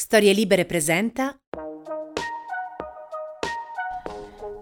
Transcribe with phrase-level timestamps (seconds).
[0.00, 1.36] Storie Libere presenta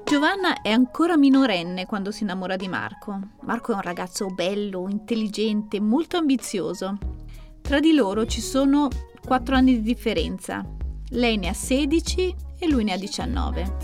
[0.03, 3.21] Giovanna è ancora minorenne quando si innamora di Marco.
[3.43, 6.97] Marco è un ragazzo bello, intelligente, molto ambizioso.
[7.61, 8.89] Tra di loro ci sono
[9.23, 10.65] 4 anni di differenza.
[11.11, 13.77] Lei ne ha 16 e lui ne ha 19.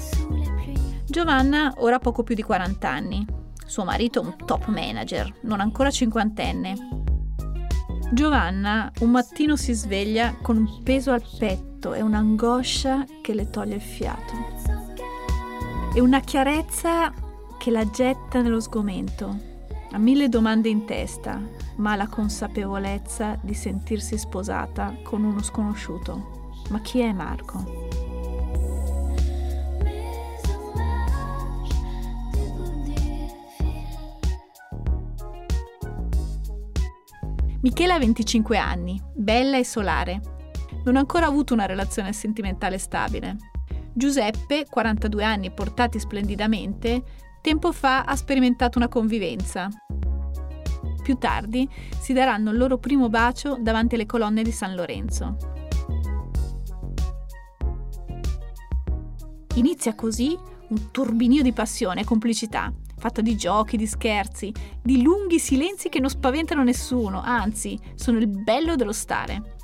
[1.05, 3.27] Giovanna ora ha poco più di 40 anni.
[3.67, 7.02] Suo marito è un top manager, non ancora cinquantenne.
[8.13, 13.77] Giovanna un mattino si sveglia con un peso al petto e un'angoscia che le toglie
[13.77, 14.35] il fiato.
[15.95, 17.11] E una chiarezza
[17.57, 19.51] che la getta nello sgomento.
[19.93, 21.41] Ha mille domande in testa,
[21.77, 26.51] ma la consapevolezza di sentirsi sposata con uno sconosciuto.
[26.69, 27.82] Ma chi è Marco?
[37.63, 40.21] Michela ha 25 anni, bella e solare.
[40.85, 43.37] Non ha ancora avuto una relazione sentimentale stabile.
[43.93, 47.05] Giuseppe, 42 anni portati splendidamente,
[47.41, 49.69] tempo fa ha sperimentato una convivenza.
[51.05, 51.69] Più tardi
[52.01, 55.37] si daranno il loro primo bacio davanti alle colonne di San Lorenzo.
[59.55, 60.37] Inizia così
[60.69, 65.99] un turbinio di passione e complicità fatta di giochi, di scherzi, di lunghi silenzi che
[65.99, 69.57] non spaventano nessuno, anzi, sono il bello dello stare.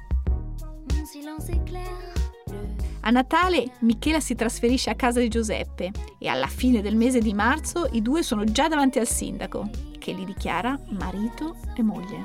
[3.02, 7.32] A Natale Michela si trasferisce a casa di Giuseppe e alla fine del mese di
[7.32, 12.22] marzo i due sono già davanti al sindaco, che li dichiara marito e moglie.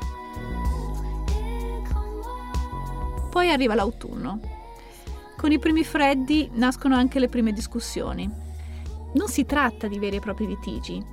[3.30, 4.40] Poi arriva l'autunno.
[5.38, 8.53] Con i primi freddi nascono anche le prime discussioni.
[9.14, 11.04] Non si tratta di veri e propri litigi.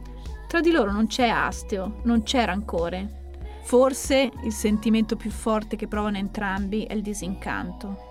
[0.49, 3.19] Tra di loro non c'è astio, non c'è rancore.
[3.63, 8.09] Forse il sentimento più forte che provano entrambi è il disincanto.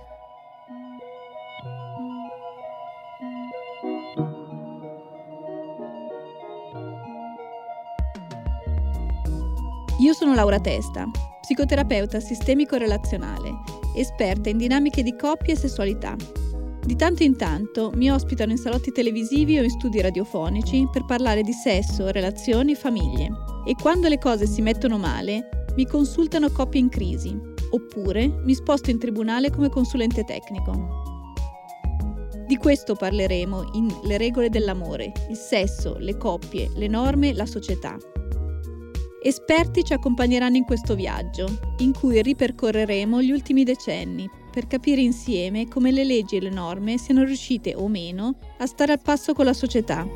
[9.99, 11.09] Io sono Laura Testa,
[11.41, 13.51] psicoterapeuta sistemico-relazionale,
[13.95, 16.15] esperta in dinamiche di coppia e sessualità
[16.89, 21.43] di tanto in tanto mi ospitano in salotti televisivi o in studi radiofonici per parlare
[21.43, 23.29] di sesso, relazioni e famiglie.
[23.63, 27.39] E quando le cose si mettono male, mi consultano coppie in crisi,
[27.69, 31.03] oppure mi sposto in tribunale come consulente tecnico.
[32.47, 37.99] Di questo parleremo in Le regole dell'amore, il sesso, le coppie, le norme, la società.
[39.21, 41.45] Esperti ci accompagneranno in questo viaggio,
[41.81, 46.97] in cui ripercorreremo gli ultimi decenni per capire insieme come le leggi e le norme
[46.97, 50.07] siano riuscite o meno a stare al passo con la società.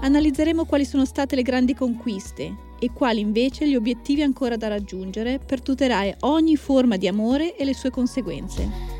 [0.00, 5.38] Analizzeremo quali sono state le grandi conquiste e quali invece gli obiettivi ancora da raggiungere
[5.38, 8.92] per tutelare ogni forma di amore e le sue conseguenze.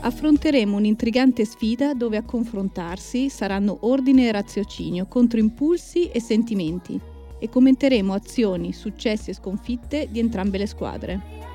[0.00, 6.98] Affronteremo un'intrigante sfida dove a confrontarsi saranno ordine e raziocinio contro impulsi e sentimenti
[7.38, 11.49] e commenteremo azioni, successi e sconfitte di entrambe le squadre.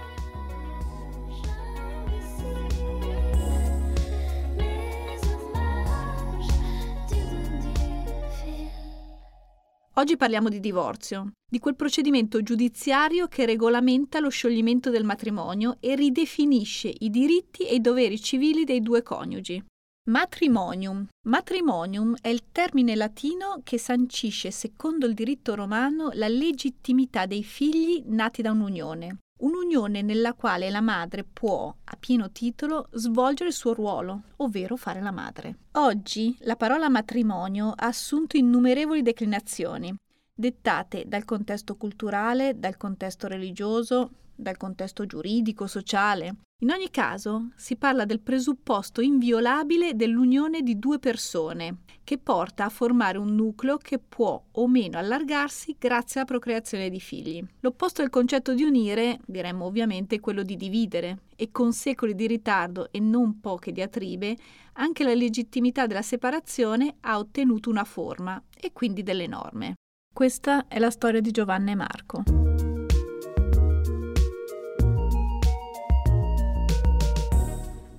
[9.98, 15.96] Oggi parliamo di divorzio, di quel procedimento giudiziario che regolamenta lo scioglimento del matrimonio e
[15.96, 19.64] ridefinisce i diritti e i doveri civili dei due coniugi.
[20.10, 21.08] Matrimonium.
[21.30, 28.04] Matrimonium è il termine latino che sancisce, secondo il diritto romano, la legittimità dei figli
[28.06, 33.74] nati da un'unione, un'unione nella quale la madre può, a pieno titolo, svolgere il suo
[33.74, 35.58] ruolo, ovvero fare la madre.
[35.74, 39.94] Oggi la parola matrimonio ha assunto innumerevoli declinazioni,
[40.34, 46.36] dettate dal contesto culturale, dal contesto religioso, dal contesto giuridico, sociale.
[46.62, 52.70] In ogni caso si parla del presupposto inviolabile dell'unione di due persone, che porta a
[52.70, 57.46] formare un nucleo che può o meno allargarsi grazie alla procreazione di figli.
[57.60, 62.26] L'opposto del concetto di unire, diremmo ovviamente, è quello di dividere, e con secoli di
[62.26, 64.38] ritardo e non poche diatribe,
[64.74, 69.74] anche la legittimità della separazione ha ottenuto una forma e quindi delle norme.
[70.14, 72.55] Questa è la storia di Giovanna e Marco.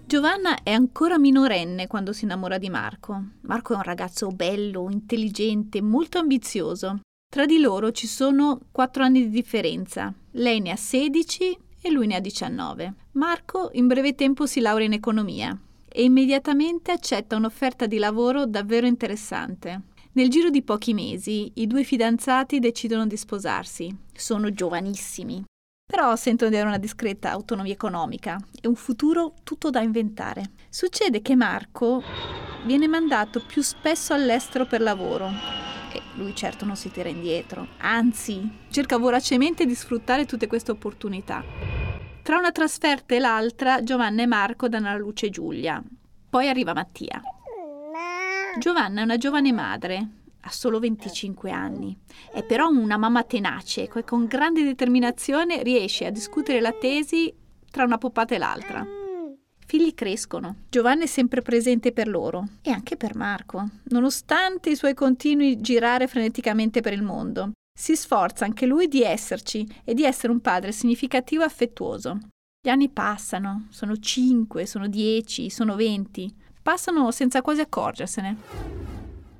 [0.09, 3.31] Giovanna è ancora minorenne quando si innamora di Marco.
[3.41, 7.01] Marco è un ragazzo bello, intelligente, molto ambizioso.
[7.29, 10.15] Tra di loro ci sono quattro anni di differenza.
[10.31, 12.95] Lei ne ha 16 e lui ne ha 19.
[13.15, 15.59] Marco in breve tempo si laurea in economia
[15.89, 19.81] e immediatamente accetta un'offerta di lavoro davvero interessante.
[20.13, 23.93] Nel giro di pochi mesi i due fidanzati decidono di sposarsi.
[24.15, 25.43] Sono giovanissimi,
[25.87, 30.51] però sentono di avere una discreta autonomia economica e un futuro tutto da inventare.
[30.69, 32.03] Succede che Marco
[32.65, 35.31] viene mandato più spesso all'estero per lavoro
[35.93, 41.43] e lui certo non si tira indietro, anzi cerca voracemente di sfruttare tutte queste opportunità.
[42.21, 45.81] Tra una trasferta e l'altra Giovanna e Marco danno alla luce Giulia.
[46.29, 47.23] Poi arriva Mattia.
[48.59, 50.09] Giovanna è una giovane madre,
[50.47, 51.97] ha solo 25 anni.
[52.33, 57.33] È però una mamma tenace che con grande determinazione riesce a discutere la tesi
[57.71, 58.87] tra una poppata e l'altra.
[59.67, 64.95] Figli crescono, Giovanna è sempre presente per loro e anche per Marco, nonostante i suoi
[64.95, 67.51] continui girare freneticamente per il mondo.
[67.77, 72.19] Si sforza anche lui di esserci e di essere un padre significativo e affettuoso.
[72.63, 78.86] Gli anni passano, sono 5, sono 10, sono 20, passano senza quasi accorgersene.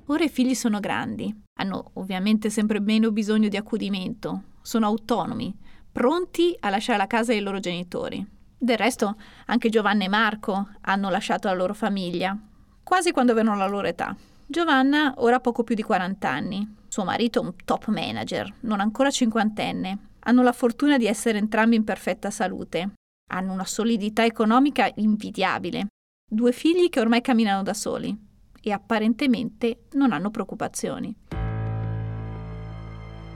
[0.09, 5.53] Ora i figli sono grandi, hanno ovviamente sempre meno bisogno di accudimento, sono autonomi,
[5.91, 8.25] pronti a lasciare la casa dei loro genitori.
[8.57, 9.17] Del resto,
[9.47, 12.37] anche Giovanna e Marco hanno lasciato la loro famiglia,
[12.83, 14.15] quasi quando avevano la loro età.
[14.45, 18.79] Giovanna ora ha poco più di 40 anni, suo marito è un top manager, non
[18.79, 19.97] ancora cinquantenne.
[20.19, 22.91] Hanno la fortuna di essere entrambi in perfetta salute.
[23.31, 25.87] Hanno una solidità economica invidiabile.
[26.29, 28.26] Due figli che ormai camminano da soli
[28.67, 31.15] e apparentemente non hanno preoccupazioni.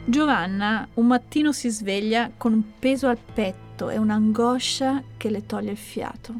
[0.04, 5.72] Giovanna un mattino si sveglia con un peso al petto e un'angoscia che le toglie
[5.72, 6.34] il fiato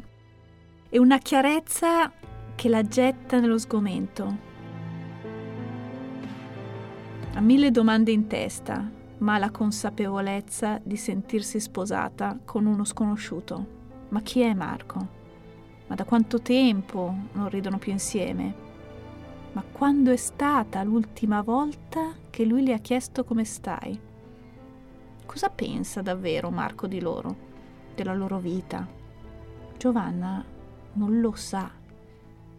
[0.90, 2.12] e una chiarezza
[2.54, 4.50] che la getta nello sgomento.
[7.32, 8.86] Ha mille domande in testa,
[9.18, 13.80] ma ha la consapevolezza di sentirsi sposata con uno sconosciuto.
[14.10, 15.20] Ma chi è Marco?
[15.86, 18.61] Ma da quanto tempo non ridono più insieme?
[19.52, 23.98] Ma quando è stata l'ultima volta che lui le ha chiesto come stai?
[25.26, 27.36] Cosa pensa davvero Marco di loro,
[27.94, 28.88] della loro vita?
[29.76, 30.42] Giovanna
[30.94, 31.70] non lo sa,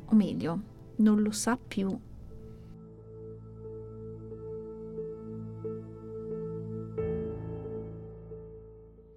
[0.05, 0.61] o meglio,
[0.97, 1.99] non lo sa più.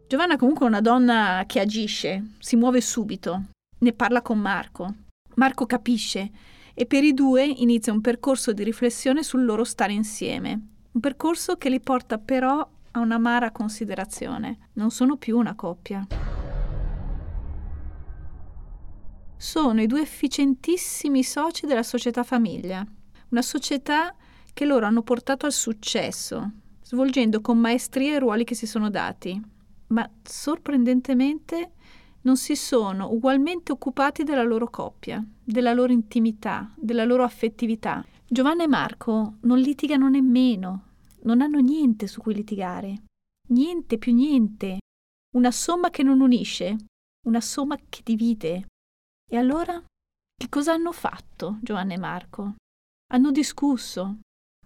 [0.08, 3.46] Giovanna comunque è una donna che agisce, si muove subito,
[3.78, 4.94] ne parla con Marco.
[5.34, 6.30] Marco capisce
[6.78, 10.60] e per i due inizia un percorso di riflessione sul loro stare insieme,
[10.92, 14.68] un percorso che li porta però a un'amara considerazione.
[14.74, 16.06] Non sono più una coppia.
[19.38, 22.86] Sono i due efficientissimi soci della società famiglia,
[23.30, 24.14] una società
[24.52, 26.50] che loro hanno portato al successo,
[26.82, 29.40] svolgendo con maestria i ruoli che si sono dati,
[29.88, 31.70] ma sorprendentemente
[32.26, 38.04] non si sono ugualmente occupati della loro coppia, della loro intimità, della loro affettività.
[38.28, 43.04] Giovanna e Marco non litigano nemmeno, non hanno niente su cui litigare.
[43.50, 44.78] Niente più niente.
[45.36, 46.76] Una somma che non unisce,
[47.28, 48.66] una somma che divide.
[49.30, 52.54] E allora che cosa hanno fatto Giovanna e Marco?
[53.12, 54.18] Hanno discusso.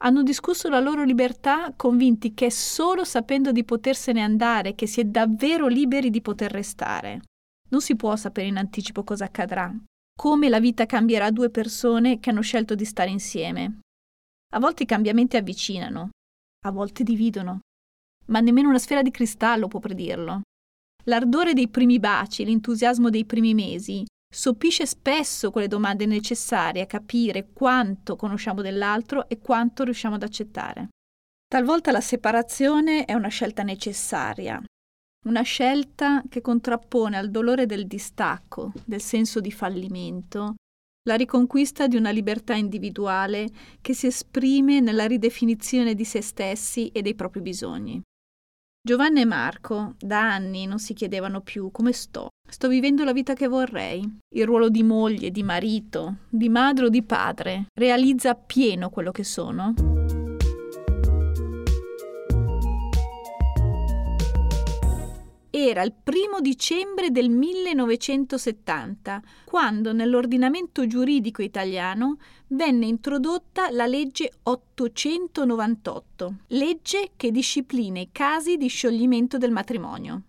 [0.03, 5.01] Hanno discusso la loro libertà convinti che è solo sapendo di potersene andare che si
[5.01, 7.21] è davvero liberi di poter restare.
[7.71, 9.73] Non si può sapere in anticipo cosa accadrà,
[10.17, 13.81] come la vita cambierà due persone che hanno scelto di stare insieme.
[14.53, 16.11] A volte i cambiamenti avvicinano,
[16.67, 17.61] a volte dividono,
[18.27, 20.43] ma nemmeno una sfera di cristallo può predirlo.
[21.05, 27.53] L'ardore dei primi baci, l'entusiasmo dei primi mesi, soppisce spesso quelle domande necessarie a capire
[27.53, 30.89] quanto conosciamo dell'altro e quanto riusciamo ad accettare.
[31.47, 34.63] Talvolta la separazione è una scelta necessaria,
[35.27, 40.55] una scelta che contrappone al dolore del distacco, del senso di fallimento,
[41.09, 43.49] la riconquista di una libertà individuale
[43.81, 48.01] che si esprime nella ridefinizione di se stessi e dei propri bisogni.
[48.83, 52.29] Giovanna e Marco da anni non si chiedevano più come sto.
[52.49, 54.03] Sto vivendo la vita che vorrei.
[54.35, 59.25] Il ruolo di moglie, di marito, di madre o di padre realizza appieno quello che
[59.25, 59.75] sono?
[65.69, 76.35] Era il primo dicembre del 1970, quando nell'ordinamento giuridico italiano venne introdotta la legge 898,
[76.49, 80.23] legge che disciplina i casi di scioglimento del matrimonio.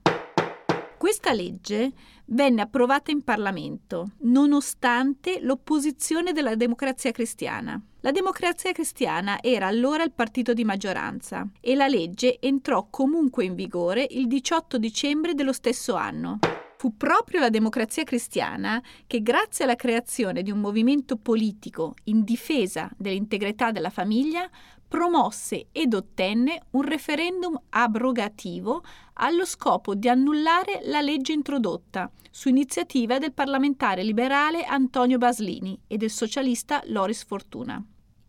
[0.97, 1.91] Questa legge
[2.31, 7.81] venne approvata in Parlamento, nonostante l'opposizione della democrazia cristiana.
[8.01, 13.55] La democrazia cristiana era allora il partito di maggioranza e la legge entrò comunque in
[13.55, 16.39] vigore il 18 dicembre dello stesso anno.
[16.77, 22.89] Fu proprio la democrazia cristiana che, grazie alla creazione di un movimento politico in difesa
[22.97, 24.49] dell'integrità della famiglia,
[24.91, 28.83] promosse ed ottenne un referendum abrogativo
[29.13, 35.95] allo scopo di annullare la legge introdotta su iniziativa del parlamentare liberale Antonio Baslini e
[35.95, 37.81] del socialista Loris Fortuna.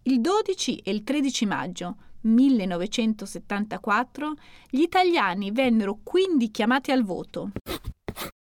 [0.05, 4.35] Il 12 e il 13 maggio 1974
[4.71, 7.51] gli italiani vennero quindi chiamati al voto.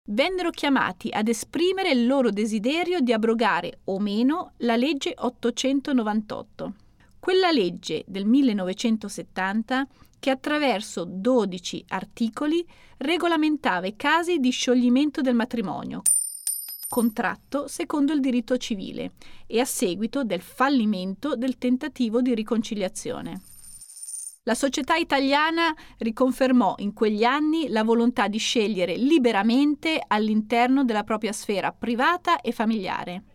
[0.09, 6.73] Vennero chiamati ad esprimere il loro desiderio di abrogare o meno la legge 898
[7.21, 9.87] quella legge del 1970
[10.19, 12.65] che attraverso 12 articoli
[12.97, 16.01] regolamentava i casi di scioglimento del matrimonio,
[16.89, 19.13] contratto secondo il diritto civile
[19.45, 23.41] e a seguito del fallimento del tentativo di riconciliazione.
[24.43, 31.33] La società italiana riconfermò in quegli anni la volontà di scegliere liberamente all'interno della propria
[31.33, 33.25] sfera privata e familiare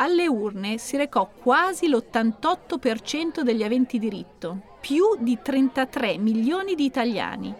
[0.00, 7.54] alle urne si recò quasi l'88% degli aventi diritto, più di 33 milioni di italiani,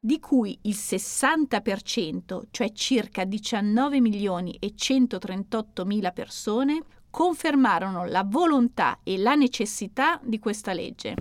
[0.00, 8.98] di cui il 60%, cioè circa 19 milioni e 138 mila persone, confermarono la volontà
[9.04, 11.14] e la necessità di questa legge.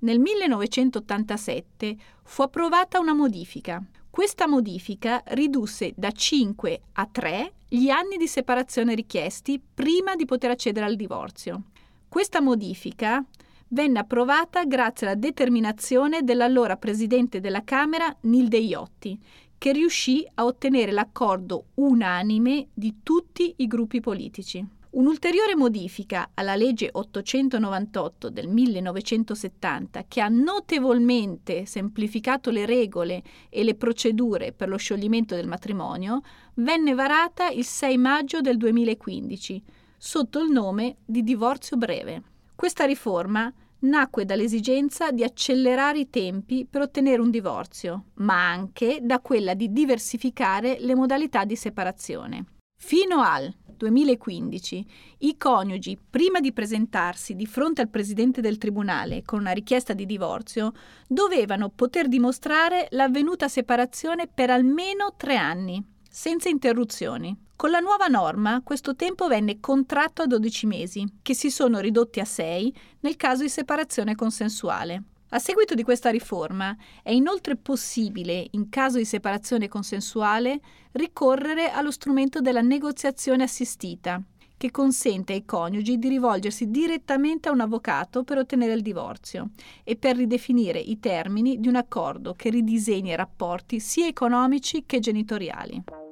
[0.00, 3.82] Nel 1987 fu approvata una modifica.
[4.14, 10.52] Questa modifica ridusse da 5 a 3 gli anni di separazione richiesti prima di poter
[10.52, 11.64] accedere al divorzio.
[12.08, 13.24] Questa modifica
[13.70, 19.18] venne approvata grazie alla determinazione dell'allora presidente della Camera Nilde Iotti,
[19.58, 24.64] che riuscì a ottenere l'accordo unanime di tutti i gruppi politici.
[24.94, 33.74] Un'ulteriore modifica alla legge 898 del 1970, che ha notevolmente semplificato le regole e le
[33.74, 36.20] procedure per lo scioglimento del matrimonio,
[36.54, 39.62] venne varata il 6 maggio del 2015
[39.96, 42.22] sotto il nome di divorzio breve.
[42.54, 49.18] Questa riforma nacque dall'esigenza di accelerare i tempi per ottenere un divorzio, ma anche da
[49.18, 52.44] quella di diversificare le modalità di separazione.
[52.76, 54.86] Fino al 2015
[55.18, 60.06] i coniugi, prima di presentarsi di fronte al presidente del tribunale con una richiesta di
[60.06, 60.72] divorzio,
[61.06, 67.36] dovevano poter dimostrare l'avvenuta separazione per almeno tre anni, senza interruzioni.
[67.56, 72.20] Con la nuova norma questo tempo venne contratto a 12 mesi, che si sono ridotti
[72.20, 75.13] a 6 nel caso di separazione consensuale.
[75.30, 80.60] A seguito di questa riforma è inoltre possibile, in caso di separazione consensuale,
[80.92, 84.22] ricorrere allo strumento della negoziazione assistita,
[84.56, 89.50] che consente ai coniugi di rivolgersi direttamente a un avvocato per ottenere il divorzio
[89.82, 95.00] e per ridefinire i termini di un accordo che ridisegni i rapporti sia economici che
[95.00, 96.03] genitoriali.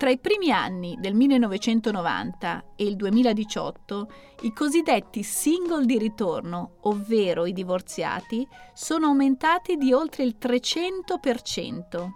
[0.00, 4.10] Tra i primi anni del 1990 e il 2018,
[4.44, 12.08] i cosiddetti single di ritorno, ovvero i divorziati, sono aumentati di oltre il 300%.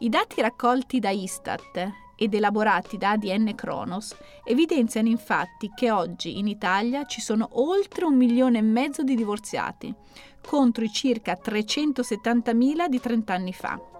[0.00, 6.46] I dati raccolti da Istat ed elaborati da ADN Kronos evidenziano infatti che oggi in
[6.46, 9.94] Italia ci sono oltre un milione e mezzo di divorziati,
[10.46, 13.96] contro i circa 370.000 di 30 anni fa.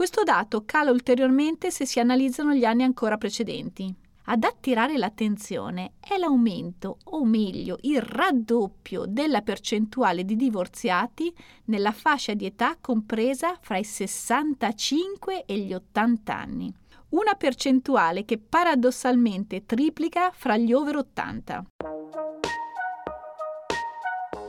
[0.00, 3.94] Questo dato cala ulteriormente se si analizzano gli anni ancora precedenti.
[4.24, 11.30] Ad attirare l'attenzione è l'aumento, o meglio il raddoppio, della percentuale di divorziati
[11.64, 16.74] nella fascia di età compresa fra i 65 e gli 80 anni.
[17.10, 21.66] Una percentuale che paradossalmente triplica fra gli over 80.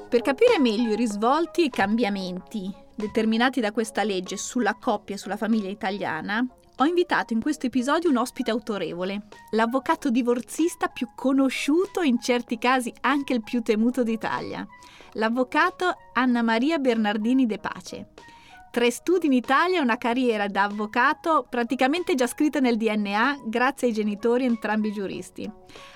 [0.08, 5.18] Per capire meglio i risvolti e i cambiamenti determinati da questa legge sulla coppia e
[5.18, 6.46] sulla famiglia italiana,
[6.78, 12.58] ho invitato in questo episodio un ospite autorevole, l'avvocato divorzista più conosciuto e in certi
[12.58, 14.66] casi anche il più temuto d'Italia,
[15.14, 18.08] l'avvocato Anna Maria Bernardini De Pace.
[18.72, 23.88] Tre studi in Italia e una carriera da avvocato praticamente già scritta nel DNA grazie
[23.88, 25.52] ai genitori entrambi giuristi.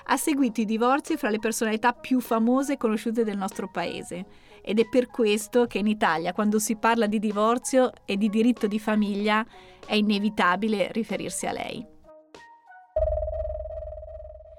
[0.08, 4.80] Ha seguito i divorzi fra le personalità più famose e conosciute del nostro paese ed
[4.80, 8.80] è per questo che in Italia quando si parla di divorzio e di diritto di
[8.80, 9.46] famiglia
[9.86, 11.86] è inevitabile riferirsi a lei.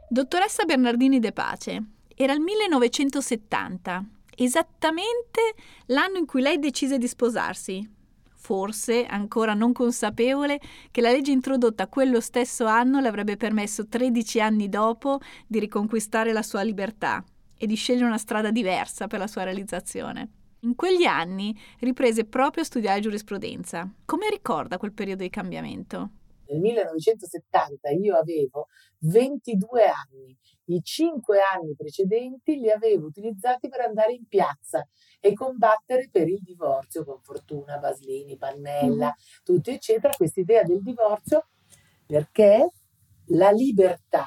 [0.08, 1.84] Dottoressa Bernardini De Pace,
[2.16, 4.06] era il 1970,
[4.38, 5.42] esattamente
[5.88, 7.96] l'anno in cui lei decise di sposarsi.
[8.40, 14.40] forse ancora non consapevole che la legge introdotta quello stesso anno le avrebbe permesso 13
[14.40, 17.22] anni dopo di riconquistare la sua libertà
[17.58, 20.32] e di scegliere una strada diversa per la sua realizzazione.
[20.62, 23.90] In quegli anni riprese proprio a studiare giurisprudenza.
[24.06, 26.10] Come ricorda quel periodo di cambiamento?
[26.50, 28.68] Nel 1970 io avevo
[29.00, 30.36] 22 anni,
[30.66, 34.88] i 5 anni precedenti li avevo utilizzati per andare in piazza
[35.20, 39.44] e combattere per il divorzio con Fortuna, Baslini, Pannella, mm.
[39.44, 41.48] tutti eccetera, questa idea del divorzio
[42.06, 42.72] perché
[43.32, 44.26] la libertà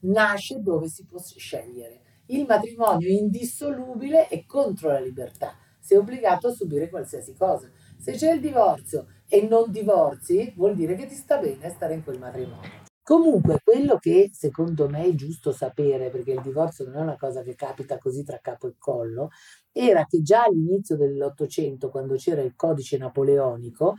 [0.00, 2.03] nasce dove si può scegliere.
[2.26, 5.54] Il matrimonio è indissolubile e contro la libertà.
[5.78, 7.70] Sei obbligato a subire qualsiasi cosa.
[7.98, 12.02] Se c'è il divorzio e non divorzi, vuol dire che ti sta bene stare in
[12.02, 12.82] quel matrimonio.
[13.02, 17.42] Comunque, quello che secondo me è giusto sapere, perché il divorzio non è una cosa
[17.42, 19.28] che capita così tra capo e collo,
[19.70, 23.96] era che già all'inizio dell'Ottocento, quando c'era il codice napoleonico,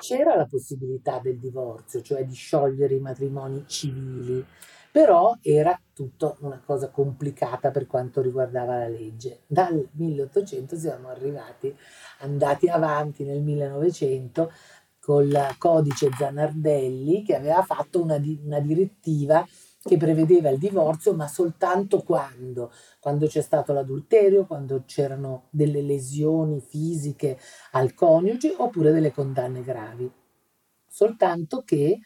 [0.00, 4.44] c'era la possibilità del divorzio, cioè di sciogliere i matrimoni civili,
[4.90, 9.40] però era tutta una cosa complicata per quanto riguardava la legge.
[9.46, 11.74] Dal 1800 siamo arrivati,
[12.20, 14.52] andati avanti nel 1900
[15.00, 19.46] col codice Zanardelli che aveva fatto una, di, una direttiva
[19.82, 22.70] che prevedeva il divorzio, ma soltanto quando,
[23.00, 27.38] quando c'è stato l'adulterio, quando c'erano delle lesioni fisiche
[27.72, 30.10] al coniuge oppure delle condanne gravi.
[30.86, 31.98] Soltanto che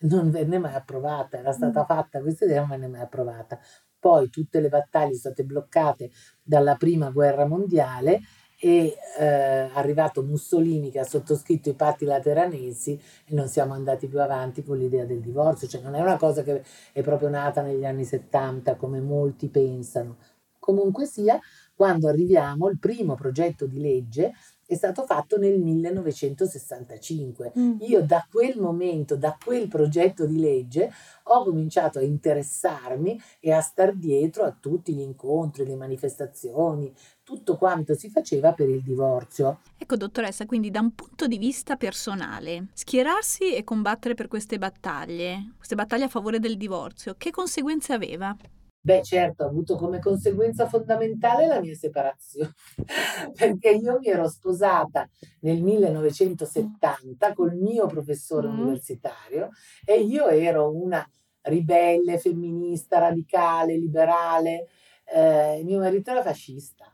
[0.00, 1.84] non venne mai approvata, era stata mm.
[1.84, 3.58] fatta questa idea, non venne mai approvata.
[3.98, 6.10] Poi tutte le battaglie sono state bloccate
[6.42, 8.20] dalla prima guerra mondiale
[8.62, 9.26] e eh,
[9.72, 14.76] arrivato Mussolini che ha sottoscritto i patti lateranensi e non siamo andati più avanti con
[14.76, 18.76] l'idea del divorzio, cioè non è una cosa che è proprio nata negli anni 70
[18.76, 20.18] come molti pensano.
[20.58, 21.40] Comunque sia,
[21.80, 24.34] quando arriviamo, il primo progetto di legge
[24.66, 27.52] è stato fatto nel 1965.
[27.58, 27.76] Mm.
[27.80, 33.62] Io da quel momento, da quel progetto di legge, ho cominciato a interessarmi e a
[33.62, 39.60] star dietro a tutti gli incontri, le manifestazioni, tutto quanto si faceva per il divorzio.
[39.78, 45.54] Ecco, dottoressa, quindi da un punto di vista personale, schierarsi e combattere per queste battaglie,
[45.56, 48.36] queste battaglie a favore del divorzio, che conseguenze aveva?
[48.82, 52.54] Beh, certo, ha avuto come conseguenza fondamentale la mia separazione,
[53.36, 55.06] perché io mi ero sposata
[55.40, 58.58] nel 1970 col mio professore mm.
[58.58, 59.50] universitario
[59.84, 61.06] e io ero una
[61.42, 64.68] ribelle, femminista, radicale, liberale.
[65.04, 66.86] Eh, mio marito era fascista.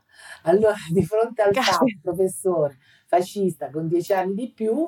[0.43, 4.87] Allora, di fronte al fatto, professore fascista con dieci anni di più,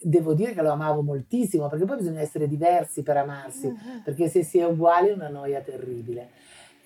[0.00, 4.02] devo dire che lo amavo moltissimo, perché poi bisogna essere diversi per amarsi, uh-huh.
[4.04, 6.30] perché se si è uguali è una noia terribile.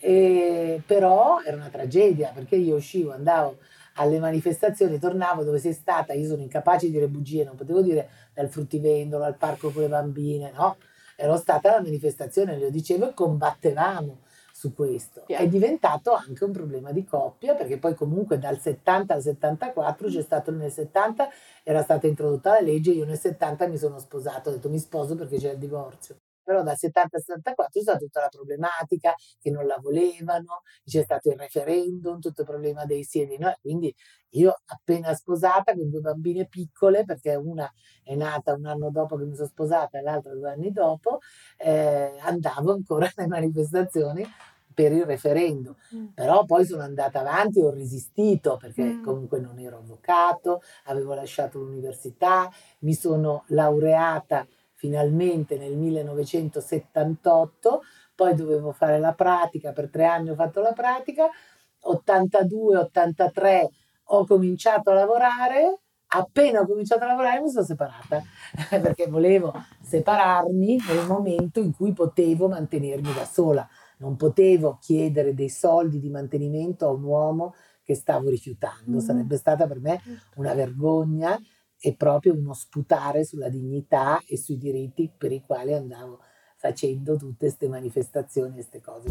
[0.01, 3.59] E, però era una tragedia, perché io uscivo, andavo
[3.97, 8.09] alle manifestazioni, tornavo dove sei stata, io sono incapace di dire bugie, non potevo dire
[8.33, 10.77] dal fruttivendolo, al parco con le bambine, no?
[11.15, 14.19] Ero stata alla manifestazione, lo dicevo e combattevamo
[14.63, 15.27] su questo.
[15.27, 20.23] È diventato anche un problema di coppia perché poi comunque dal 70 al 74 c'è
[20.23, 21.29] stato nel 70
[21.65, 25.17] era stata introdotta la legge, io nel 70 mi sono sposato, ho detto mi sposo
[25.17, 26.21] perché c'è il divorzio.
[26.45, 31.03] Però dal 70 al 74 c'è stata tutta la problematica che non la volevano, c'è
[31.03, 33.53] stato il referendum, tutto il problema dei siedi, no?
[33.61, 33.93] quindi
[34.35, 37.71] io appena sposata con due bambine piccole, perché una
[38.03, 41.19] è nata un anno dopo che mi sono sposata e l'altra due anni dopo,
[41.59, 44.25] eh, andavo ancora alle manifestazioni
[44.75, 46.07] per il referendum, mm.
[46.15, 49.03] però poi sono andata avanti e ho resistito perché mm.
[49.03, 52.49] comunque non ero avvocato, avevo lasciato l'università,
[52.81, 57.83] mi sono laureata finalmente nel 1978,
[58.15, 61.29] poi dovevo fare la pratica, per tre anni ho fatto la pratica,
[61.85, 63.67] 82-83
[64.07, 65.83] ho cominciato a lavorare,
[66.15, 68.23] appena ho cominciato a lavorare mi sono separata
[68.69, 73.67] perché volevo separarmi nel momento in cui potevo mantenermi da sola
[74.03, 78.99] non potevo chiedere dei soldi di mantenimento a un uomo che stavo rifiutando, mm.
[78.99, 80.41] sarebbe stata per me certo.
[80.41, 81.41] una vergogna
[81.79, 86.21] e proprio uno sputare sulla dignità e sui diritti per i quali andavo
[86.57, 89.09] facendo tutte queste manifestazioni e queste cose.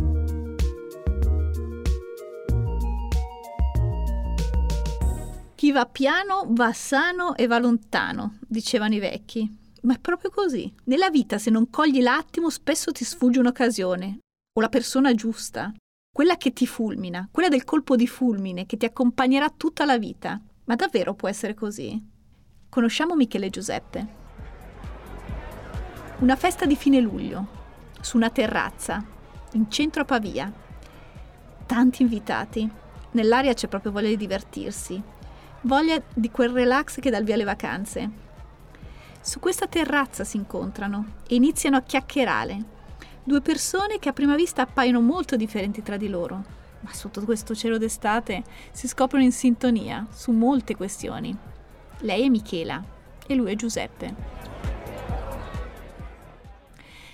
[5.56, 9.60] Chi va piano va sano e va lontano, dicevano i vecchi.
[9.84, 10.74] Ma è proprio così.
[10.86, 14.20] Nella vita, se non cogli l'attimo, spesso ti sfugge un'occasione
[14.54, 15.74] o la persona giusta,
[16.14, 20.42] quella che ti fulmina, quella del colpo di fulmine che ti accompagnerà tutta la vita.
[20.66, 22.02] Ma davvero può essere così?
[22.70, 24.20] Conosciamo Michele Giuseppe.
[26.20, 27.48] Una festa di fine luglio,
[28.02, 29.04] su una terrazza,
[29.54, 30.52] in centro a Pavia.
[31.66, 32.70] Tanti invitati.
[33.12, 35.02] Nell'aria c'è proprio voglia di divertirsi.
[35.62, 38.10] voglia di quel relax che dà il via alle vacanze.
[39.22, 42.80] Su questa terrazza si incontrano e iniziano a chiacchierare.
[43.24, 46.44] Due persone che a prima vista appaiono molto differenti tra di loro,
[46.80, 51.36] ma sotto questo cielo d'estate si scoprono in sintonia su molte questioni.
[52.00, 52.84] Lei è Michela
[53.28, 54.16] e lui è Giuseppe.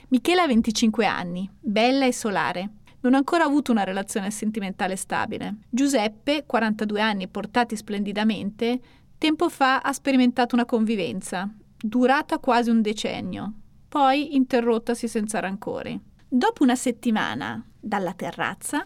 [0.08, 2.70] Michela ha 25 anni, bella e solare.
[3.02, 5.58] Non ha ancora avuto una relazione sentimentale stabile.
[5.70, 8.80] Giuseppe, 42 anni portati splendidamente,
[9.17, 13.54] tempo fa ha sperimentato una convivenza, durata quasi un decennio,
[13.97, 15.99] poi interrottasi senza rancori.
[16.29, 18.86] Dopo una settimana, dalla terrazza,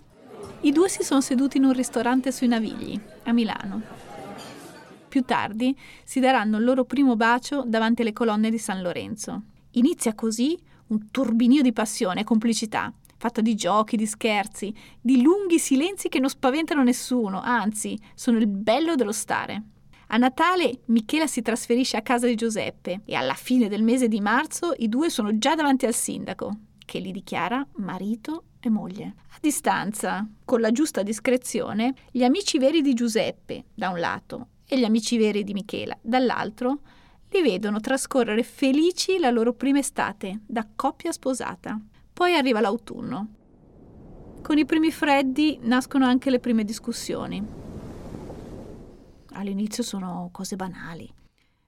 [0.62, 3.82] i due si sono seduti in un ristorante sui Navigli, a Milano.
[5.10, 9.42] Più tardi si daranno il loro primo bacio davanti alle colonne di San Lorenzo.
[9.72, 15.60] Inizia così un turbinio di passione e complicità, fatta di giochi, di scherzi, di lunghi
[15.60, 19.62] silenzi che non spaventano nessuno, anzi, sono il bello dello stare.
[20.14, 24.20] A Natale Michela si trasferisce a casa di Giuseppe e alla fine del mese di
[24.20, 26.52] marzo i due sono già davanti al sindaco,
[26.84, 29.14] che li dichiara marito e moglie.
[29.30, 34.78] A distanza, con la giusta discrezione, gli amici veri di Giuseppe, da un lato, e
[34.78, 36.80] gli amici veri di Michela, dall'altro,
[37.30, 41.80] li vedono trascorrere felici la loro prima estate, da coppia sposata.
[42.12, 43.28] Poi arriva l'autunno.
[44.42, 47.71] Con i primi freddi nascono anche le prime discussioni.
[49.34, 51.12] All'inizio sono cose banali.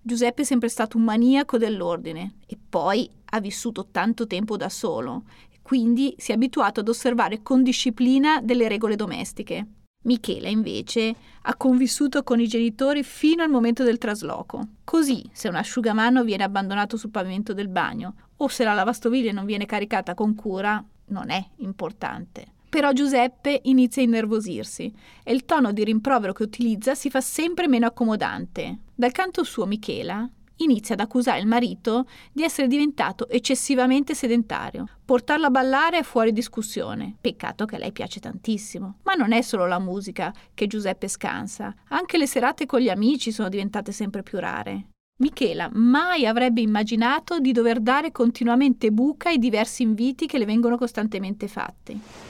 [0.02, 5.24] Giuseppe è sempre stato un maniaco dell'ordine e poi ha vissuto tanto tempo da solo,
[5.62, 9.68] quindi si è abituato ad osservare con disciplina delle regole domestiche.
[10.04, 14.68] Michela invece ha convissuto con i genitori fino al momento del trasloco.
[14.84, 19.46] Così, se un asciugamano viene abbandonato sul pavimento del bagno o se la lavastoviglie non
[19.46, 22.48] viene caricata con cura, non è importante.
[22.74, 24.92] Però Giuseppe inizia a innervosirsi
[25.24, 28.80] e il tono di rimprovero che utilizza si fa sempre meno accomodante.
[28.96, 34.88] Dal canto suo Michela inizia ad accusare il marito di essere diventato eccessivamente sedentario.
[35.06, 37.16] Portarlo a ballare è fuori discussione.
[37.22, 38.96] Peccato che a lei piace tantissimo.
[39.04, 43.32] Ma non è solo la musica che Giuseppe scansa, anche le serate con gli amici
[43.32, 44.88] sono diventate sempre più rare.
[45.20, 50.76] Michela mai avrebbe immaginato di dover dare continuamente buca ai diversi inviti che le vengono
[50.76, 52.23] costantemente fatti.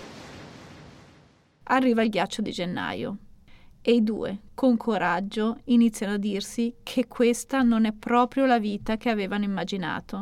[1.64, 3.18] Arriva il ghiaccio di gennaio
[3.82, 8.98] e i due, con coraggio, iniziano a dirsi che questa non è proprio la vita
[8.98, 10.22] che avevano immaginato.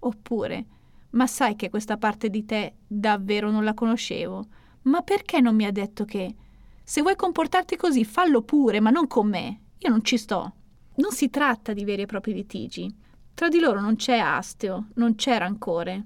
[0.00, 0.66] Oppure,
[1.10, 4.44] ma sai che questa parte di te davvero non la conoscevo?
[4.82, 6.34] Ma perché non mi ha detto che...
[6.82, 9.60] Se vuoi comportarti così, fallo pure, ma non con me.
[9.78, 10.54] Io non ci sto.
[10.96, 12.92] Non si tratta di veri e propri litigi.
[13.34, 16.04] Tra di loro non c'è astio, non c'è rancore.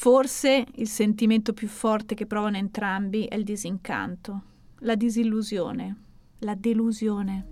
[0.00, 4.42] Forse il sentimento più forte che provano entrambi è il disincanto,
[4.82, 5.96] la disillusione,
[6.38, 7.48] la delusione.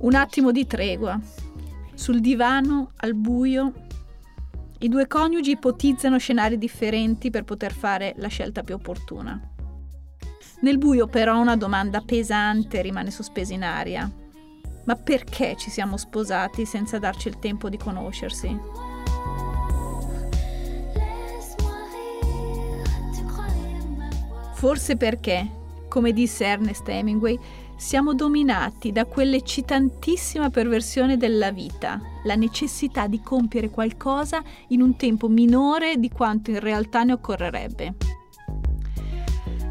[0.00, 1.18] Un attimo di tregua.
[1.94, 3.72] Sul divano, al buio,
[4.80, 9.40] i due coniugi ipotizzano scenari differenti per poter fare la scelta più opportuna.
[10.60, 14.26] Nel buio però una domanda pesante rimane sospesa in aria.
[14.88, 18.58] Ma perché ci siamo sposati senza darci il tempo di conoscersi?
[24.54, 25.46] Forse perché,
[25.88, 27.38] come disse Ernest Hemingway,
[27.76, 35.28] siamo dominati da quell'eccitantissima perversione della vita, la necessità di compiere qualcosa in un tempo
[35.28, 38.17] minore di quanto in realtà ne occorrerebbe.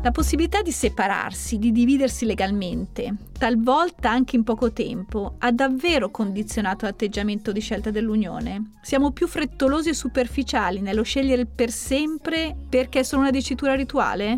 [0.08, 6.86] La possibilità di separarsi, di dividersi legalmente, talvolta anche in poco tempo, ha davvero condizionato
[6.86, 8.72] l'atteggiamento di scelta dell'unione.
[8.82, 14.38] Siamo più frettolosi e superficiali nello scegliere per sempre perché è solo una dicitura rituale?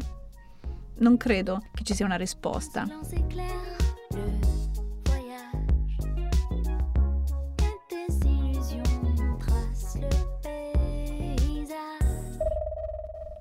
[1.01, 2.85] non credo che ci sia una risposta.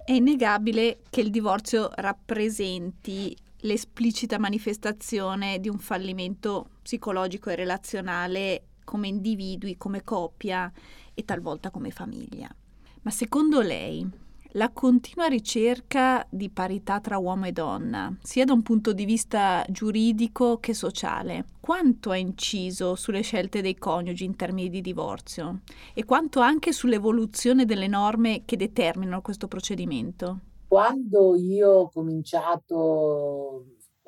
[0.08, 9.08] È innegabile che il divorzio rappresenti l'esplicita manifestazione di un fallimento psicologico e relazionale come
[9.08, 10.72] individui, come coppia
[11.12, 12.48] e talvolta come famiglia.
[13.02, 14.10] Ma secondo lei
[14.52, 19.64] la continua ricerca di parità tra uomo e donna, sia da un punto di vista
[19.68, 25.61] giuridico che sociale, quanto ha inciso sulle scelte dei coniugi in termini di divorzio
[25.92, 30.40] e quanto anche sull'evoluzione delle norme che determinano questo procedimento?
[30.66, 33.64] Quando io ho cominciato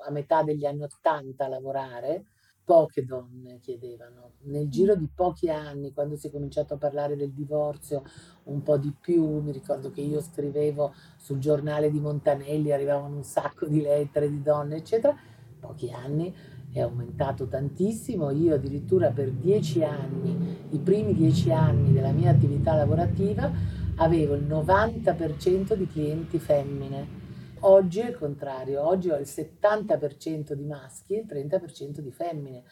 [0.07, 2.25] a metà degli anni Ottanta a lavorare,
[2.65, 4.33] poche donne chiedevano.
[4.43, 8.03] Nel giro di pochi anni, quando si è cominciato a parlare del divorzio
[8.45, 13.25] un po' di più, mi ricordo che io scrivevo sul giornale di Montanelli, arrivavano un
[13.25, 15.17] sacco di lettere di donne, eccetera,
[15.59, 16.35] pochi anni
[16.73, 18.31] è aumentato tantissimo.
[18.31, 23.51] Io addirittura per dieci anni, i primi dieci anni della mia attività lavorativa,
[23.97, 27.20] avevo il 90% di clienti femmine.
[27.63, 32.63] Oggi è il contrario, oggi ho il 70% di maschi e il 30% di femmine.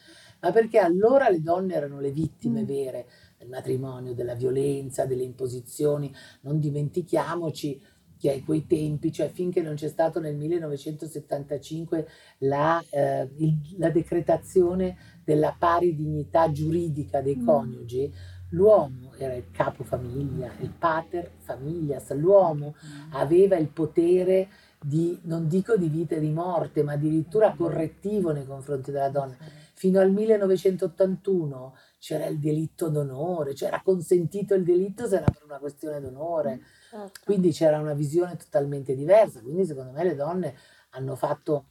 [0.41, 2.65] Ma perché allora le donne erano le vittime mm.
[2.65, 6.11] vere del matrimonio, della violenza, delle imposizioni.
[6.41, 7.79] Non dimentichiamoci
[8.17, 12.07] che ai quei tempi, cioè finché non c'è stato nel 1975
[12.39, 17.45] la, eh, il, la decretazione della pari dignità giuridica dei mm.
[17.45, 18.13] coniugi,
[18.49, 23.13] l'uomo era il capofamiglia, il pater familias, l'uomo mm.
[23.13, 24.49] aveva il potere
[24.81, 29.35] di, non dico di vita e di morte, ma addirittura correttivo nei confronti della donna.
[29.73, 35.43] Fino al 1981 c'era il delitto d'onore, cioè era consentito il delitto se era per
[35.43, 36.61] una questione d'onore.
[36.89, 37.19] Certo.
[37.23, 39.41] Quindi c'era una visione totalmente diversa.
[39.41, 40.55] Quindi secondo me le donne
[40.91, 41.67] hanno fatto,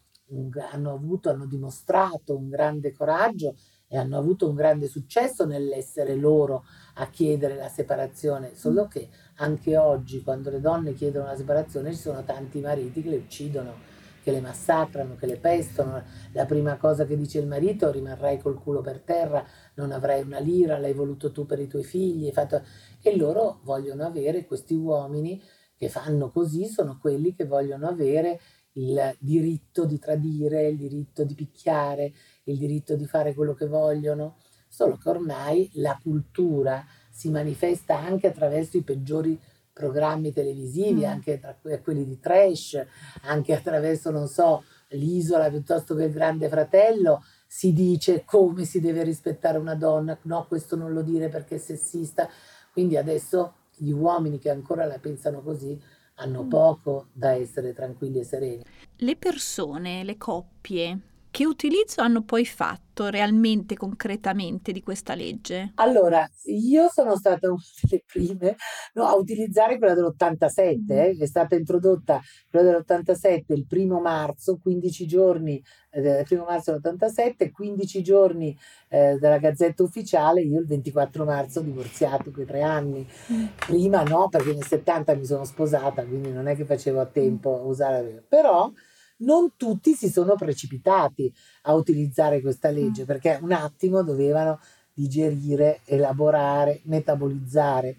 [0.70, 3.54] hanno avuto, hanno dimostrato un grande coraggio
[3.88, 9.76] e hanno avuto un grande successo nell'essere loro a chiedere la separazione, solo che anche
[9.76, 13.96] oggi quando le donne chiedono la separazione ci sono tanti mariti che le uccidono
[14.28, 16.02] che le massacrano, che le pestano.
[16.32, 19.42] La prima cosa che dice il marito, rimarrai col culo per terra,
[19.76, 22.30] non avrai una lira, l'hai voluto tu per i tuoi figli.
[22.30, 22.62] Fatto...
[23.00, 25.42] E loro vogliono avere questi uomini
[25.74, 28.38] che fanno così, sono quelli che vogliono avere
[28.72, 32.12] il diritto di tradire, il diritto di picchiare,
[32.50, 34.36] il diritto di fare quello che vogliono.
[34.68, 39.40] Solo che ormai la cultura si manifesta anche attraverso i peggiori
[39.72, 41.08] programmi televisivi, mm.
[41.08, 42.84] anche tra quelli di trash,
[43.22, 49.04] anche attraverso, non so, l'isola piuttosto che il grande fratello, si dice come si deve
[49.04, 52.28] rispettare una donna, no, questo non lo dire perché è sessista.
[52.72, 55.80] Quindi adesso gli uomini che ancora la pensano così
[56.16, 56.48] hanno mm.
[56.48, 58.64] poco da essere tranquilli e sereni.
[58.96, 65.72] Le persone, le coppie che utilizzo hanno poi fatto realmente, concretamente di questa legge?
[65.76, 68.56] Allora, io sono stata una delle prime
[68.94, 70.90] no, a utilizzare quella dell'87, mm.
[70.90, 76.78] eh, che è stata introdotta quella dell'87 il primo marzo, 15 giorni eh, primo marzo
[76.78, 78.56] dell'87, 15 giorni
[78.88, 83.06] eh, dalla Gazzetta Ufficiale, io il 24 marzo ho divorziato quei tre anni.
[83.32, 83.46] Mm.
[83.66, 87.58] Prima no, perché nel 70 mi sono sposata, quindi non è che facevo a tempo
[87.58, 88.70] a usare, però
[89.18, 93.06] non tutti si sono precipitati a utilizzare questa legge mm.
[93.06, 94.60] perché un attimo dovevano
[94.92, 97.96] digerire, elaborare, metabolizzare.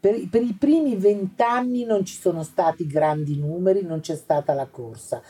[0.00, 4.66] Per, per i primi vent'anni non ci sono stati grandi numeri, non c'è stata la
[4.66, 5.22] corsa.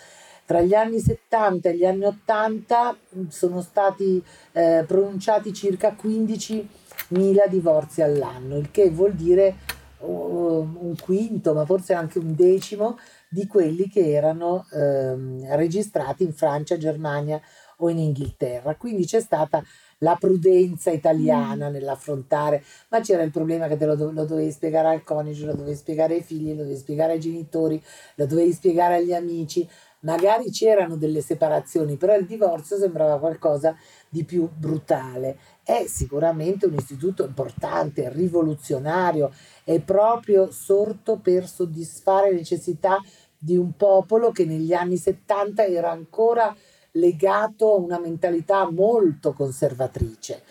[0.46, 7.48] Tra gli anni 70 e gli anni 80 mm, sono stati eh, pronunciati circa 15.000
[7.48, 9.56] divorzi all'anno, il che vuol dire
[10.00, 12.98] uh, un quinto, ma forse anche un decimo
[13.34, 17.40] di quelli che erano ehm, registrati in Francia, Germania
[17.78, 18.76] o in Inghilterra.
[18.76, 19.60] Quindi c'è stata
[19.98, 21.72] la prudenza italiana mm.
[21.72, 25.76] nell'affrontare, ma c'era il problema che te lo, lo, dovevi spiegare al coniuge, lo dovevi
[25.76, 27.82] spiegare ai figli, lo dovevi spiegare ai genitori,
[28.14, 29.68] lo dovevi spiegare agli amici.
[30.00, 33.74] Magari c'erano delle separazioni, però il divorzio sembrava qualcosa
[34.06, 35.38] di più brutale.
[35.64, 39.32] È sicuramente un istituto importante, rivoluzionario,
[39.64, 42.98] è proprio sorto per soddisfare necessità
[43.44, 46.54] di un popolo che negli anni 70 era ancora
[46.92, 50.42] legato a una mentalità molto conservatrice.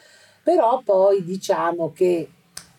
[0.44, 2.30] Però poi diciamo che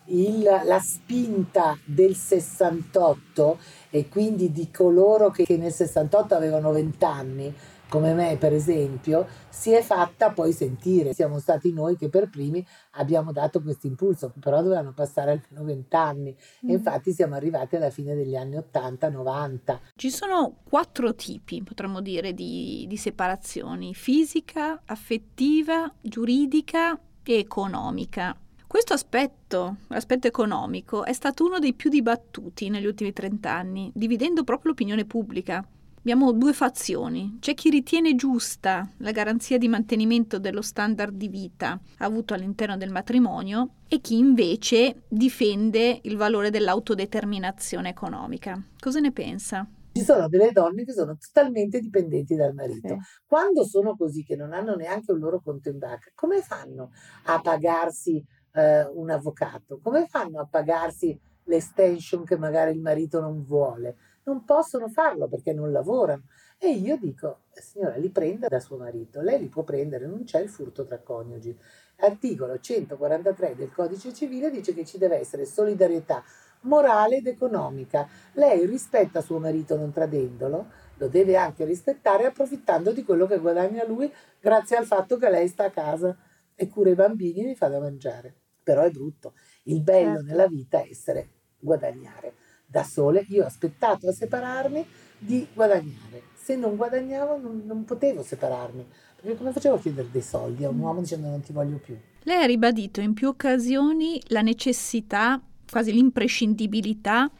[0.05, 3.57] il, la spinta del 68
[3.89, 7.53] e quindi di coloro che, che nel 68 avevano 20 anni
[7.87, 11.13] come me per esempio, si è fatta poi sentire.
[11.13, 16.35] Siamo stati noi che per primi abbiamo dato questo impulso, però dovevano passare almeno vent'anni
[16.65, 16.69] mm.
[16.69, 19.79] e infatti siamo arrivati alla fine degli anni 80-90.
[19.95, 28.35] Ci sono quattro tipi, potremmo dire, di, di separazioni, fisica, affettiva, giuridica e economica.
[28.67, 34.71] Questo aspetto, l'aspetto economico, è stato uno dei più dibattuti negli ultimi trent'anni, dividendo proprio
[34.71, 35.65] l'opinione pubblica.
[36.05, 37.39] Abbiamo due fazioni.
[37.41, 42.91] C'è chi ritiene giusta la garanzia di mantenimento dello standard di vita avuto all'interno del
[42.91, 48.55] matrimonio e chi invece difende il valore dell'autodeterminazione economica.
[48.79, 49.67] Cosa ne pensa?
[49.93, 52.87] Ci sono delle donne che sono totalmente dipendenti dal marito.
[52.87, 52.97] Sì.
[53.25, 56.91] Quando sono così, che non hanno neanche un loro conto in banca, come fanno
[57.23, 59.79] a pagarsi eh, un avvocato?
[59.81, 63.95] Come fanno a pagarsi l'estension che magari il marito non vuole?
[64.25, 66.23] Non possono farlo perché non lavorano.
[66.57, 70.39] E io dico, signora, li prenda da suo marito, lei li può prendere, non c'è
[70.39, 71.57] il furto tra coniugi.
[71.97, 76.23] Articolo 143 del codice civile dice che ci deve essere solidarietà
[76.61, 78.07] morale ed economica.
[78.33, 83.85] Lei rispetta suo marito non tradendolo, lo deve anche rispettare approfittando di quello che guadagna
[83.85, 86.17] lui grazie al fatto che lei sta a casa
[86.55, 88.33] e cura i bambini e li fa da mangiare.
[88.63, 89.33] Però è brutto.
[89.63, 90.25] Il bello certo.
[90.25, 92.33] nella vita è essere guadagnare
[92.65, 93.25] da sole.
[93.29, 94.85] Io ho aspettato a separarmi
[95.17, 96.23] di guadagnare.
[96.35, 100.69] Se non guadagnavo non, non potevo separarmi, perché come facevo a chiedere dei soldi a
[100.69, 100.81] un mm.
[100.81, 101.97] uomo dicendo non ti voglio più?
[102.23, 107.31] Lei ha ribadito in più occasioni la necessità, quasi l'imprescindibilità,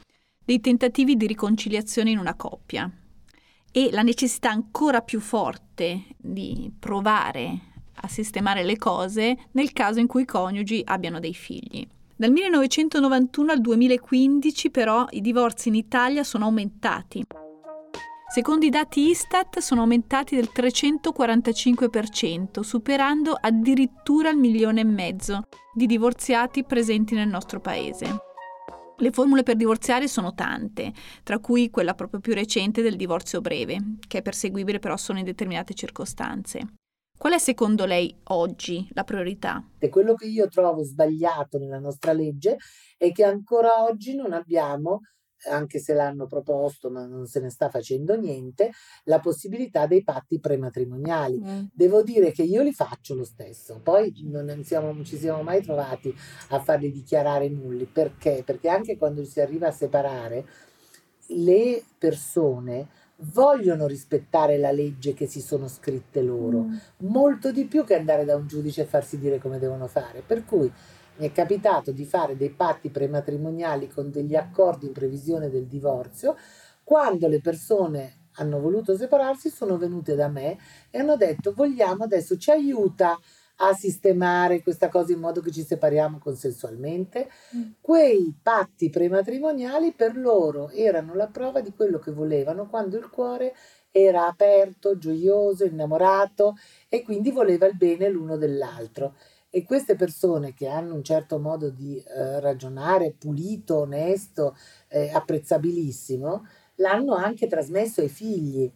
[0.43, 2.89] dei tentativi di riconciliazione in una coppia
[3.71, 7.59] e la necessità ancora più forte di provare
[7.95, 11.85] a sistemare le cose nel caso in cui i coniugi abbiano dei figli.
[12.17, 17.21] Dal 1991 al 2015 però i divorzi in Italia sono aumentati.
[18.33, 25.41] Secondo i dati Istat sono aumentati del 345%, superando addirittura il milione e mezzo
[25.73, 28.15] di divorziati presenti nel nostro paese.
[28.95, 33.97] Le formule per divorziare sono tante, tra cui quella proprio più recente del divorzio breve,
[34.07, 36.75] che è perseguibile però solo in determinate circostanze.
[37.17, 39.63] Qual è secondo lei oggi la priorità?
[39.79, 42.57] E quello che io trovo sbagliato nella nostra legge
[42.97, 45.01] è che ancora oggi non abbiamo
[45.47, 48.71] anche se l'hanno proposto ma non se ne sta facendo niente,
[49.05, 51.39] la possibilità dei patti prematrimoniali.
[51.39, 51.63] Mm.
[51.71, 55.61] Devo dire che io li faccio lo stesso, poi non, siamo, non ci siamo mai
[55.61, 56.13] trovati
[56.49, 57.85] a farli dichiarare nulli.
[57.85, 58.43] Perché?
[58.45, 60.45] Perché anche quando si arriva a separare,
[61.27, 66.75] le persone vogliono rispettare la legge che si sono scritte loro, mm.
[67.07, 70.21] molto di più che andare da un giudice e farsi dire come devono fare.
[70.25, 70.71] Per cui
[71.17, 76.35] mi è capitato di fare dei patti prematrimoniali con degli accordi in previsione del divorzio,
[76.83, 80.57] quando le persone hanno voluto separarsi sono venute da me
[80.89, 83.17] e hanno detto vogliamo adesso ci aiuta
[83.57, 87.29] a sistemare questa cosa in modo che ci separiamo consensualmente.
[87.55, 87.71] Mm.
[87.79, 93.55] Quei patti prematrimoniali per loro erano la prova di quello che volevano quando il cuore
[93.91, 96.55] era aperto, gioioso, innamorato
[96.89, 99.15] e quindi voleva il bene l'uno dell'altro.
[99.49, 104.53] E queste persone che hanno un certo modo di eh, ragionare pulito, onesto,
[104.89, 108.69] eh, apprezzabilissimo, l'hanno anche trasmesso ai figli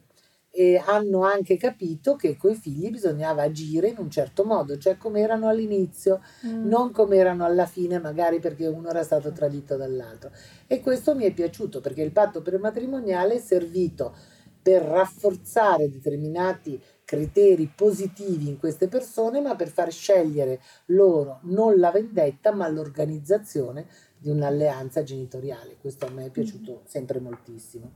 [0.52, 5.22] e hanno anche capito che coi figli bisognava agire in un certo modo, cioè come
[5.22, 6.68] erano all'inizio, mm.
[6.68, 10.32] non come erano alla fine, magari perché uno era stato tradito dall'altro.
[10.68, 14.14] E questo mi è piaciuto perché il patto prematrimoniale è servito
[14.62, 21.92] per rafforzare determinati criteri positivi in queste persone, ma per far scegliere loro non la
[21.92, 25.78] vendetta, ma l'organizzazione di un'alleanza genitoriale.
[25.80, 27.92] Questo a me è piaciuto sempre moltissimo.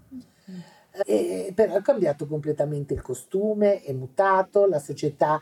[1.06, 5.40] E, però è cambiato completamente il costume, è mutato, la società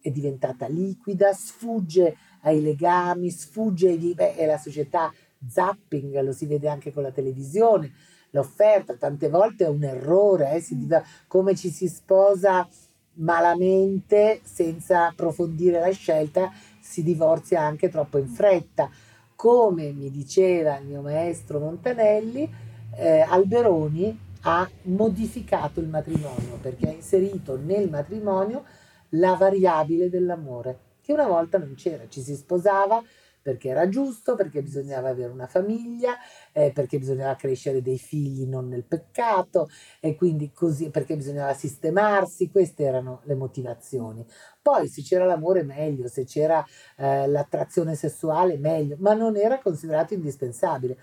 [0.00, 4.14] è diventata liquida, sfugge ai legami, sfugge ai...
[4.14, 5.12] Beh, è la società
[5.46, 7.92] zapping, lo si vede anche con la televisione,
[8.30, 12.68] l'offerta tante volte è un errore, eh, si diva, come ci si sposa
[13.14, 18.90] malamente senza approfondire la scelta si divorzia anche troppo in fretta.
[19.34, 22.48] Come mi diceva il mio maestro Montanelli,
[22.96, 28.64] eh, Alberoni ha modificato il matrimonio perché ha inserito nel matrimonio
[29.10, 33.02] la variabile dell'amore, che una volta non c'era, ci si sposava
[33.42, 36.16] perché era giusto, perché bisognava avere una famiglia,
[36.52, 42.50] eh, perché bisognava crescere dei figli non nel peccato e quindi così perché bisognava sistemarsi,
[42.50, 44.24] queste erano le motivazioni.
[44.62, 46.64] Poi se c'era l'amore meglio, se c'era
[46.96, 50.96] eh, l'attrazione sessuale meglio, ma non era considerato indispensabile.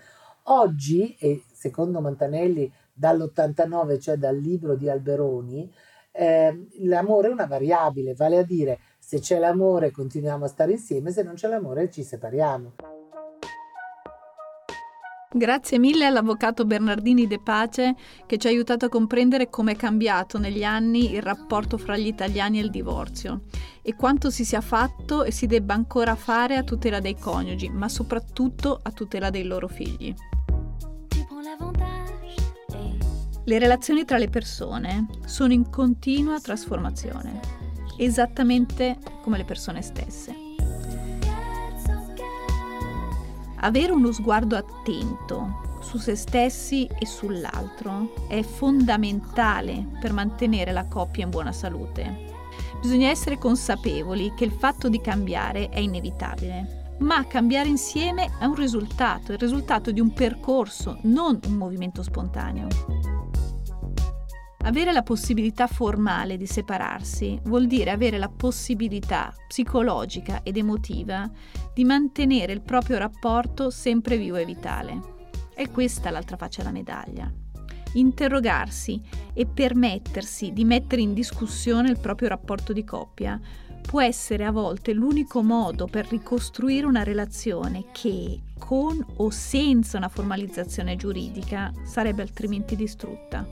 [0.44, 5.72] Oggi, e secondo Montanelli dall'89, cioè dal libro di Alberoni,
[6.12, 11.10] eh, l'amore è una variabile, vale a dire se c'è l'amore continuiamo a stare insieme,
[11.10, 12.74] se non c'è l'amore ci separiamo.
[15.32, 17.94] Grazie mille all'avvocato Bernardini De Pace
[18.26, 22.08] che ci ha aiutato a comprendere come è cambiato negli anni il rapporto fra gli
[22.08, 23.42] italiani e il divorzio
[23.80, 27.88] e quanto si sia fatto e si debba ancora fare a tutela dei coniugi, ma
[27.88, 30.12] soprattutto a tutela dei loro figli.
[33.50, 37.40] Le relazioni tra le persone sono in continua trasformazione
[37.96, 40.32] esattamente come le persone stesse.
[43.56, 51.24] Avere uno sguardo attento su se stessi e sull'altro è fondamentale per mantenere la coppia
[51.24, 52.28] in buona salute.
[52.80, 58.54] Bisogna essere consapevoli che il fatto di cambiare è inevitabile, ma cambiare insieme è un
[58.54, 62.68] risultato, il risultato di un percorso, non un movimento spontaneo.
[64.62, 71.30] Avere la possibilità formale di separarsi vuol dire avere la possibilità psicologica ed emotiva
[71.72, 75.00] di mantenere il proprio rapporto sempre vivo e vitale.
[75.54, 77.32] È questa l'altra faccia della medaglia.
[77.94, 79.00] Interrogarsi
[79.32, 83.40] e permettersi di mettere in discussione il proprio rapporto di coppia
[83.80, 90.08] può essere a volte l'unico modo per ricostruire una relazione che, con o senza una
[90.08, 93.46] formalizzazione giuridica, sarebbe altrimenti distrutta.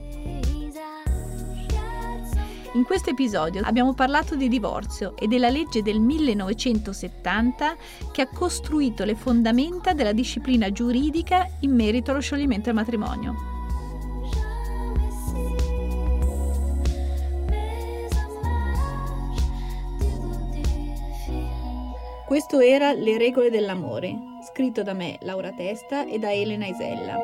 [2.74, 7.76] In questo episodio abbiamo parlato di divorzio e della legge del 1970
[8.12, 13.57] che ha costruito le fondamenta della disciplina giuridica in merito allo scioglimento del matrimonio.
[22.28, 24.14] Questo era Le regole dell'amore,
[24.46, 27.16] scritto da me, Laura Testa, e da Elena Isella.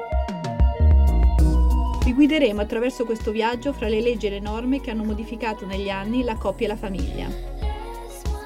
[2.02, 5.90] Vi guideremo attraverso questo viaggio fra le leggi e le norme che hanno modificato negli
[5.90, 7.28] anni la coppia e la famiglia.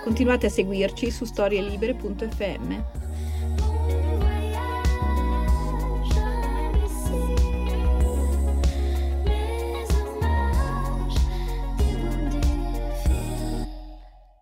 [0.03, 2.98] Continuate a seguirci su storielibere.fm.